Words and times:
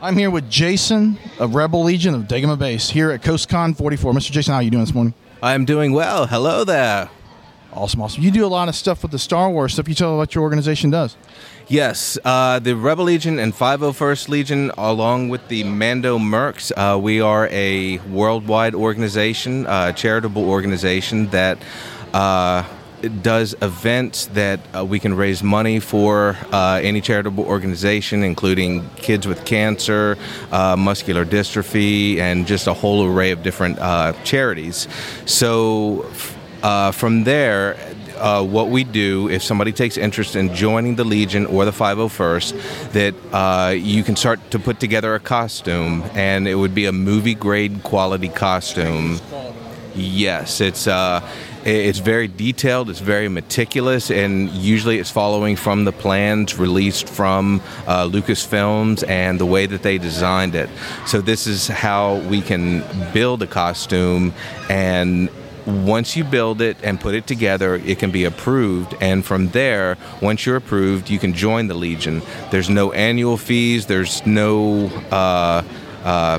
I'm 0.00 0.16
here 0.16 0.30
with 0.30 0.48
Jason 0.48 1.18
of 1.40 1.56
Rebel 1.56 1.82
Legion 1.82 2.14
of 2.14 2.22
Dagobah 2.22 2.56
Base 2.56 2.88
here 2.88 3.10
at 3.10 3.20
CoastCon 3.20 3.76
44. 3.76 4.12
Mr. 4.12 4.30
Jason, 4.30 4.52
how 4.52 4.58
are 4.58 4.62
you 4.62 4.70
doing 4.70 4.84
this 4.84 4.94
morning? 4.94 5.12
I'm 5.42 5.64
doing 5.64 5.92
well. 5.92 6.28
Hello 6.28 6.62
there. 6.62 7.10
Awesome, 7.72 8.02
awesome. 8.02 8.22
You 8.22 8.30
do 8.30 8.46
a 8.46 8.48
lot 8.48 8.68
of 8.68 8.76
stuff 8.76 9.02
with 9.02 9.10
the 9.10 9.18
Star 9.18 9.50
Wars 9.50 9.72
stuff. 9.72 9.88
You 9.88 9.96
tell 9.96 10.16
what 10.16 10.36
your 10.36 10.44
organization 10.44 10.90
does. 10.90 11.16
Yes, 11.66 12.16
uh, 12.24 12.60
the 12.60 12.76
Rebel 12.76 13.06
Legion 13.06 13.40
and 13.40 13.52
501st 13.52 14.28
Legion, 14.28 14.70
along 14.78 15.30
with 15.30 15.48
the 15.48 15.64
Mando 15.64 16.16
Mercs, 16.16 16.70
uh, 16.76 16.96
we 16.96 17.20
are 17.20 17.48
a 17.50 17.98
worldwide 17.98 18.76
organization, 18.76 19.66
uh, 19.66 19.90
charitable 19.90 20.48
organization 20.48 21.26
that 21.30 21.58
uh, 22.14 22.62
does 23.22 23.54
events 23.62 24.26
that 24.26 24.60
uh, 24.74 24.84
we 24.84 24.98
can 24.98 25.14
raise 25.14 25.42
money 25.42 25.80
for 25.80 26.36
uh, 26.52 26.80
any 26.82 27.00
charitable 27.00 27.44
organization, 27.44 28.22
including 28.22 28.88
kids 28.96 29.26
with 29.26 29.44
cancer, 29.44 30.16
uh, 30.52 30.76
muscular 30.76 31.24
dystrophy, 31.24 32.18
and 32.18 32.46
just 32.46 32.66
a 32.66 32.74
whole 32.74 33.06
array 33.06 33.30
of 33.30 33.42
different 33.42 33.78
uh, 33.78 34.12
charities. 34.24 34.88
So, 35.26 36.10
uh, 36.62 36.90
from 36.90 37.24
there, 37.24 37.76
uh, 38.16 38.44
what 38.44 38.68
we 38.68 38.82
do 38.82 39.28
if 39.28 39.44
somebody 39.44 39.70
takes 39.70 39.96
interest 39.96 40.34
in 40.34 40.52
joining 40.52 40.96
the 40.96 41.04
Legion 41.04 41.46
or 41.46 41.64
the 41.64 41.70
501st, 41.70 42.92
that 42.92 43.76
you 43.76 44.02
can 44.02 44.16
start 44.16 44.40
to 44.50 44.58
put 44.58 44.80
together 44.80 45.14
a 45.14 45.20
costume, 45.20 46.02
and 46.14 46.48
it 46.48 46.56
would 46.56 46.74
be 46.74 46.86
a 46.86 46.92
movie 46.92 47.34
grade 47.34 47.84
quality 47.84 48.28
costume. 48.28 49.20
Yes, 49.98 50.60
it's 50.60 50.86
uh, 50.86 51.28
it's 51.64 51.98
very 51.98 52.28
detailed, 52.28 52.88
it's 52.88 53.00
very 53.00 53.28
meticulous, 53.28 54.10
and 54.10 54.48
usually 54.50 54.98
it's 54.98 55.10
following 55.10 55.56
from 55.56 55.84
the 55.84 55.92
plans 55.92 56.56
released 56.56 57.08
from 57.08 57.60
uh, 57.86 58.04
Lucasfilms 58.06 59.06
and 59.08 59.40
the 59.40 59.46
way 59.46 59.66
that 59.66 59.82
they 59.82 59.98
designed 59.98 60.54
it. 60.54 60.70
So 61.06 61.20
this 61.20 61.48
is 61.48 61.66
how 61.66 62.16
we 62.28 62.40
can 62.40 62.84
build 63.12 63.42
a 63.42 63.48
costume 63.48 64.32
and 64.70 65.28
once 65.66 66.16
you 66.16 66.24
build 66.24 66.62
it 66.62 66.78
and 66.82 66.98
put 66.98 67.14
it 67.14 67.26
together, 67.26 67.74
it 67.74 67.98
can 67.98 68.10
be 68.10 68.24
approved. 68.24 68.94
And 69.02 69.22
from 69.22 69.48
there, 69.48 69.98
once 70.22 70.46
you're 70.46 70.56
approved, 70.56 71.10
you 71.10 71.18
can 71.18 71.34
join 71.34 71.66
the 71.66 71.74
Legion. 71.74 72.22
There's 72.50 72.70
no 72.70 72.92
annual 72.92 73.36
fees, 73.36 73.84
there's 73.84 74.24
no 74.26 74.86
uh, 75.10 75.62
uh, 76.04 76.38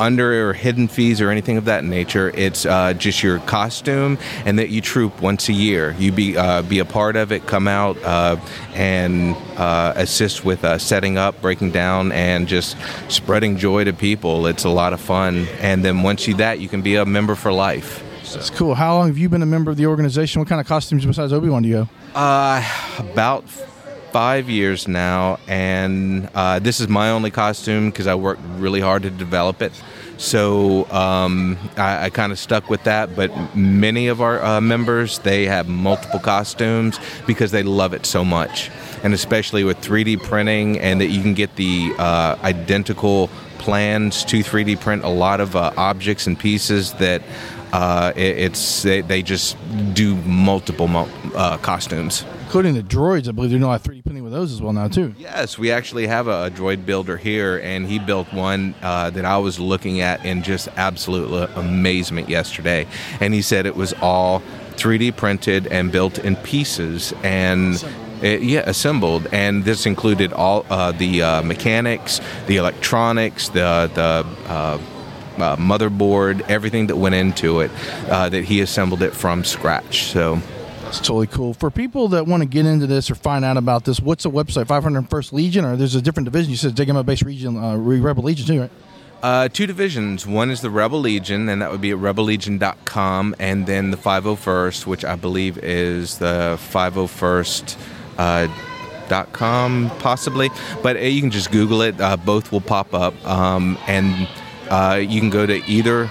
under 0.00 0.48
or 0.48 0.52
hidden 0.52 0.88
fees 0.88 1.20
or 1.20 1.30
anything 1.30 1.56
of 1.56 1.66
that 1.66 1.84
nature. 1.84 2.32
It's 2.34 2.66
uh, 2.66 2.94
just 2.94 3.22
your 3.22 3.38
costume 3.40 4.18
and 4.44 4.58
that 4.58 4.70
you 4.70 4.80
troop 4.80 5.20
once 5.20 5.48
a 5.48 5.52
year. 5.52 5.94
You 5.98 6.10
be 6.10 6.36
uh, 6.36 6.62
be 6.62 6.78
a 6.78 6.84
part 6.84 7.16
of 7.16 7.30
it, 7.30 7.46
come 7.46 7.68
out 7.68 8.02
uh, 8.02 8.36
and 8.74 9.36
uh, 9.56 9.92
assist 9.96 10.44
with 10.44 10.64
uh, 10.64 10.78
setting 10.78 11.18
up, 11.18 11.40
breaking 11.42 11.70
down, 11.70 12.12
and 12.12 12.48
just 12.48 12.76
spreading 13.08 13.58
joy 13.58 13.84
to 13.84 13.92
people. 13.92 14.46
It's 14.46 14.64
a 14.64 14.70
lot 14.70 14.92
of 14.92 15.00
fun. 15.00 15.46
And 15.60 15.84
then 15.84 16.02
once 16.02 16.26
you 16.26 16.34
that, 16.36 16.58
you 16.58 16.68
can 16.68 16.82
be 16.82 16.96
a 16.96 17.04
member 17.04 17.34
for 17.34 17.52
life. 17.52 18.02
That's 18.32 18.50
cool. 18.50 18.74
How 18.74 18.96
long 18.96 19.08
have 19.08 19.18
you 19.18 19.28
been 19.28 19.42
a 19.42 19.46
member 19.46 19.70
of 19.70 19.76
the 19.76 19.86
organization? 19.86 20.40
What 20.40 20.48
kind 20.48 20.60
of 20.60 20.66
costumes 20.66 21.04
besides 21.04 21.32
Obi 21.32 21.48
Wan 21.48 21.62
do 21.62 21.68
you 21.68 21.74
go? 21.74 21.88
Uh, 22.14 22.64
about 22.98 23.44
five 24.12 24.48
years 24.48 24.88
now, 24.88 25.38
and 25.46 26.28
uh, 26.34 26.58
this 26.58 26.80
is 26.80 26.88
my 26.88 27.10
only 27.10 27.30
costume 27.30 27.90
because 27.90 28.06
I 28.06 28.14
worked 28.14 28.42
really 28.56 28.80
hard 28.80 29.02
to 29.04 29.10
develop 29.10 29.62
it. 29.62 29.72
So 30.16 30.90
um, 30.90 31.56
I, 31.76 32.04
I 32.04 32.10
kind 32.10 32.30
of 32.30 32.38
stuck 32.38 32.68
with 32.68 32.84
that. 32.84 33.16
But 33.16 33.56
many 33.56 34.08
of 34.08 34.20
our 34.20 34.42
uh, 34.44 34.60
members 34.60 35.18
they 35.20 35.46
have 35.46 35.68
multiple 35.68 36.20
costumes 36.20 36.98
because 37.26 37.50
they 37.52 37.62
love 37.62 37.94
it 37.94 38.04
so 38.04 38.24
much, 38.24 38.70
and 39.02 39.14
especially 39.14 39.64
with 39.64 39.78
3D 39.78 40.22
printing 40.22 40.78
and 40.78 41.00
that 41.00 41.08
you 41.08 41.22
can 41.22 41.34
get 41.34 41.56
the 41.56 41.92
uh, 41.98 42.36
identical 42.42 43.28
plans 43.58 44.24
to 44.24 44.40
3D 44.40 44.80
print 44.80 45.04
a 45.04 45.08
lot 45.08 45.40
of 45.40 45.54
uh, 45.54 45.72
objects 45.76 46.26
and 46.26 46.38
pieces 46.38 46.94
that 46.94 47.22
uh, 47.72 48.12
it, 48.16 48.38
it's 48.38 48.82
they, 48.82 49.00
they, 49.00 49.22
just 49.22 49.56
do 49.94 50.16
multiple 50.16 50.88
uh, 51.34 51.56
costumes, 51.58 52.24
including 52.42 52.74
the 52.74 52.82
droids. 52.82 53.28
I 53.28 53.32
believe 53.32 53.50
they 53.50 53.58
know 53.58 53.70
how 53.70 53.78
3D 53.78 54.02
printing 54.04 54.24
with 54.24 54.32
those 54.32 54.52
as 54.52 54.60
well 54.60 54.72
now 54.72 54.88
too. 54.88 55.14
Yes, 55.18 55.58
we 55.58 55.70
actually 55.70 56.06
have 56.06 56.26
a, 56.26 56.46
a 56.46 56.50
droid 56.50 56.84
builder 56.84 57.16
here, 57.16 57.58
and 57.58 57.86
he 57.86 57.98
built 57.98 58.32
one 58.32 58.74
uh, 58.82 59.10
that 59.10 59.24
I 59.24 59.38
was 59.38 59.60
looking 59.60 60.00
at 60.00 60.24
in 60.24 60.42
just 60.42 60.68
absolute 60.76 61.50
amazement 61.54 62.28
yesterday. 62.28 62.86
And 63.20 63.32
he 63.34 63.42
said 63.42 63.66
it 63.66 63.76
was 63.76 63.92
all 64.00 64.42
3D 64.72 65.16
printed 65.16 65.66
and 65.68 65.92
built 65.92 66.18
in 66.18 66.36
pieces, 66.36 67.12
and 67.22 67.82
it, 68.22 68.42
yeah, 68.42 68.62
assembled, 68.66 69.28
and 69.32 69.64
this 69.64 69.86
included 69.86 70.32
all 70.32 70.66
uh, 70.70 70.92
the 70.92 71.22
uh, 71.22 71.42
mechanics, 71.42 72.20
the 72.46 72.56
electronics, 72.56 73.48
the 73.48 73.90
the 73.94 74.26
uh, 74.50 74.78
uh, 75.42 75.56
motherboard, 75.56 76.42
everything 76.48 76.88
that 76.88 76.96
went 76.96 77.14
into 77.14 77.60
it, 77.60 77.70
uh, 78.08 78.28
that 78.28 78.44
he 78.44 78.60
assembled 78.60 79.02
it 79.02 79.14
from 79.14 79.44
scratch. 79.44 80.04
So. 80.04 80.40
It's 80.86 80.98
totally 80.98 81.28
cool. 81.28 81.54
For 81.54 81.70
people 81.70 82.08
that 82.08 82.26
want 82.26 82.42
to 82.42 82.48
get 82.48 82.66
into 82.66 82.88
this 82.88 83.12
or 83.12 83.14
find 83.14 83.44
out 83.44 83.56
about 83.56 83.84
this, 83.84 84.00
what's 84.00 84.24
the 84.24 84.30
website? 84.30 84.64
501st 84.64 85.32
Legion, 85.32 85.64
or 85.64 85.76
there's 85.76 85.94
a 85.94 86.02
different 86.02 86.24
division? 86.24 86.50
You 86.50 86.56
said 86.56 86.74
Dagobah 86.74 87.06
Base 87.06 87.22
Region, 87.22 87.56
uh, 87.56 87.76
Rebel 87.76 88.24
Legion 88.24 88.46
too, 88.46 88.60
right? 88.62 88.70
Uh, 89.22 89.48
two 89.48 89.66
divisions. 89.66 90.26
One 90.26 90.50
is 90.50 90.62
the 90.62 90.70
Rebel 90.70 90.98
Legion, 90.98 91.48
and 91.48 91.60
that 91.60 91.70
would 91.70 91.80
be 91.80 91.90
at 91.90 91.98
rebellegion.com, 91.98 93.36
and 93.38 93.66
then 93.66 93.90
the 93.90 93.96
501st, 93.96 94.86
which 94.86 95.04
I 95.04 95.14
believe 95.14 95.58
is 95.58 96.18
the 96.18 96.58
501st. 96.72 97.76
Uh, 98.18 98.48
dot 99.08 99.32
com 99.32 99.90
possibly 99.98 100.50
but 100.84 100.96
uh, 100.96 101.00
you 101.00 101.20
can 101.20 101.32
just 101.32 101.50
google 101.50 101.82
it 101.82 102.00
uh, 102.00 102.16
both 102.16 102.52
will 102.52 102.60
pop 102.60 102.94
up 102.94 103.12
um, 103.26 103.76
and 103.88 104.28
uh, 104.70 104.96
you 104.96 105.20
can 105.20 105.30
go 105.30 105.46
to 105.46 105.64
either 105.66 106.10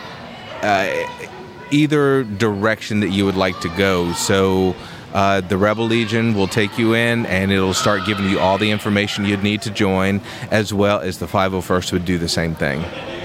uh, 0.61 1.25
either 1.71 2.23
direction 2.23 2.99
that 2.99 3.09
you 3.09 3.25
would 3.25 3.37
like 3.37 3.59
to 3.61 3.69
go. 3.69 4.13
So. 4.13 4.75
Uh, 5.11 5.41
the 5.41 5.57
Rebel 5.57 5.85
Legion 5.85 6.35
will 6.35 6.47
take 6.47 6.77
you 6.77 6.93
in 6.93 7.25
and 7.25 7.51
it'll 7.51 7.73
start 7.73 8.05
giving 8.05 8.29
you 8.29 8.39
all 8.39 8.59
the 8.59 8.69
information 8.69 9.25
you'd 9.25 9.41
need 9.41 9.59
to 9.63 9.71
join, 9.71 10.21
as 10.51 10.71
well 10.71 10.99
as 10.99 11.17
the 11.17 11.25
501st 11.25 11.93
would 11.93 12.05
do 12.05 12.19
the 12.19 12.29
same 12.29 12.53
thing. 12.53 12.83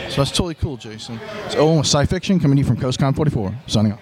So 0.08 0.22
that's 0.22 0.30
totally 0.30 0.54
cool, 0.54 0.78
Jason. 0.78 1.20
It's 1.44 1.56
Owen 1.56 1.76
with 1.76 1.86
Sci 1.86 2.06
Fiction 2.06 2.40
coming 2.40 2.56
to 2.56 2.62
you 2.62 2.66
from 2.66 2.78
CoastCon 2.78 3.14
44. 3.14 3.54
Signing 3.66 3.92
off. 3.92 4.00